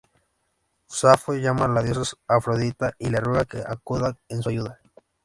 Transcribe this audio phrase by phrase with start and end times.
[0.87, 4.79] Safo llama a la diosa Afrodita y le ruega que acuda en su ayuda.